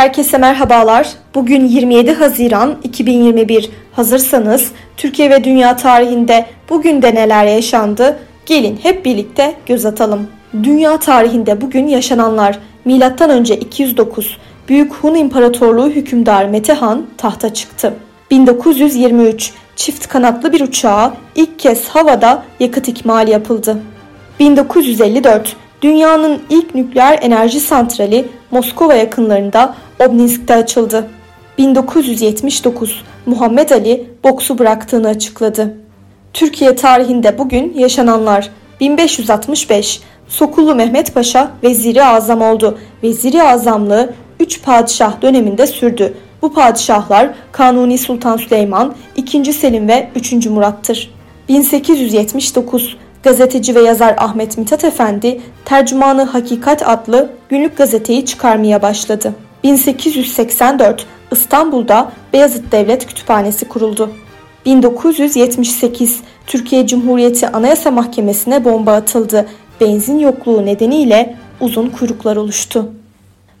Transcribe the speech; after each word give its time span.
Herkese 0.00 0.38
merhabalar. 0.38 1.08
Bugün 1.34 1.64
27 1.64 2.12
Haziran 2.12 2.78
2021. 2.84 3.70
Hazırsanız 3.92 4.72
Türkiye 4.96 5.30
ve 5.30 5.44
dünya 5.44 5.76
tarihinde 5.76 6.46
bugün 6.70 7.02
de 7.02 7.14
neler 7.14 7.44
yaşandı? 7.44 8.18
Gelin 8.46 8.78
hep 8.82 9.04
birlikte 9.04 9.54
göz 9.66 9.86
atalım. 9.86 10.28
Dünya 10.62 10.96
tarihinde 10.98 11.60
bugün 11.60 11.86
yaşananlar 11.86 12.58
Milattan 12.84 13.30
önce 13.30 13.56
209 13.56 14.38
Büyük 14.68 14.94
Hun 14.94 15.14
İmparatorluğu 15.14 15.90
hükümdar 15.90 16.44
Metehan 16.44 17.06
tahta 17.16 17.54
çıktı. 17.54 17.94
1923 18.30 19.52
çift 19.76 20.06
kanatlı 20.06 20.52
bir 20.52 20.60
uçağa 20.60 21.14
ilk 21.34 21.58
kez 21.58 21.88
havada 21.88 22.42
yakıt 22.60 22.88
ikmali 22.88 23.30
yapıldı. 23.30 23.78
1954 24.38 25.56
dünyanın 25.82 26.42
ilk 26.50 26.74
nükleer 26.74 27.18
enerji 27.22 27.60
santrali 27.60 28.28
Moskova 28.50 28.94
yakınlarında 28.94 29.74
Obninsk'te 30.06 30.54
açıldı. 30.54 31.06
1979 31.58 33.02
Muhammed 33.26 33.70
Ali 33.70 34.06
boksu 34.24 34.58
bıraktığını 34.58 35.08
açıkladı. 35.08 35.76
Türkiye 36.32 36.76
tarihinde 36.76 37.38
bugün 37.38 37.74
yaşananlar 37.76 38.50
1565 38.80 40.00
Sokullu 40.28 40.74
Mehmet 40.74 41.14
Paşa 41.14 41.50
Veziri 41.62 42.04
Azam 42.04 42.42
oldu. 42.42 42.78
Veziri 43.02 43.42
Azamlığı 43.42 44.12
3 44.40 44.62
padişah 44.62 45.22
döneminde 45.22 45.66
sürdü. 45.66 46.14
Bu 46.42 46.54
padişahlar 46.54 47.30
Kanuni 47.52 47.98
Sultan 47.98 48.36
Süleyman, 48.36 48.94
2. 49.16 49.52
Selim 49.52 49.88
ve 49.88 50.08
3. 50.14 50.46
Murat'tır. 50.46 51.10
1879 51.48 52.96
gazeteci 53.22 53.74
ve 53.74 53.80
yazar 53.80 54.14
Ahmet 54.18 54.58
Mithat 54.58 54.84
Efendi 54.84 55.40
Tercümanı 55.64 56.22
Hakikat 56.22 56.88
adlı 56.88 57.30
günlük 57.48 57.76
gazeteyi 57.76 58.24
çıkarmaya 58.24 58.82
başladı. 58.82 59.34
1884 59.64 61.06
İstanbul'da 61.32 62.12
Beyazıt 62.32 62.72
Devlet 62.72 63.06
Kütüphanesi 63.06 63.68
kuruldu. 63.68 64.10
1978 64.66 66.20
Türkiye 66.46 66.86
Cumhuriyeti 66.86 67.48
Anayasa 67.48 67.90
Mahkemesi'ne 67.90 68.64
bomba 68.64 68.92
atıldı. 68.92 69.48
Benzin 69.80 70.18
yokluğu 70.18 70.66
nedeniyle 70.66 71.36
uzun 71.60 71.88
kuyruklar 71.88 72.36
oluştu. 72.36 72.90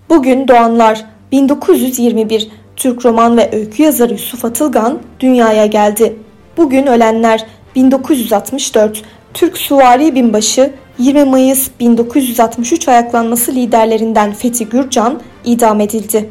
Bugün 0.08 0.48
doğanlar 0.48 1.04
1921 1.32 2.48
Türk 2.76 3.04
roman 3.04 3.36
ve 3.36 3.50
öykü 3.52 3.82
yazarı 3.82 4.12
Yusuf 4.12 4.44
Atılgan 4.44 4.98
dünyaya 5.20 5.66
geldi. 5.66 6.16
Bugün 6.56 6.86
ölenler 6.86 7.46
1964 7.76 9.02
Türk 9.34 9.58
Suvari 9.58 10.14
Binbaşı 10.14 10.70
20 10.98 11.24
Mayıs 11.24 11.70
1963 11.80 12.88
ayaklanması 12.88 13.52
liderlerinden 13.52 14.32
Fethi 14.32 14.68
Gürcan 14.68 15.20
idam 15.44 15.80
edildi. 15.80 16.30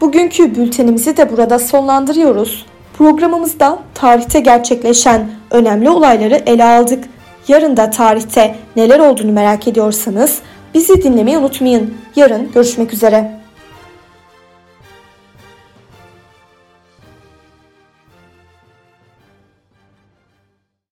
Bugünkü 0.00 0.54
bültenimizi 0.54 1.16
de 1.16 1.32
burada 1.32 1.58
sonlandırıyoruz. 1.58 2.66
Programımızda 2.98 3.78
tarihte 3.94 4.40
gerçekleşen 4.40 5.30
önemli 5.50 5.90
olayları 5.90 6.42
ele 6.46 6.64
aldık. 6.64 7.04
Yarın 7.48 7.76
da 7.76 7.90
tarihte 7.90 8.54
neler 8.76 8.98
olduğunu 8.98 9.32
merak 9.32 9.68
ediyorsanız 9.68 10.38
bizi 10.74 11.02
dinlemeyi 11.02 11.38
unutmayın. 11.38 11.94
Yarın 12.16 12.52
görüşmek 12.52 12.92
üzere. 12.92 13.37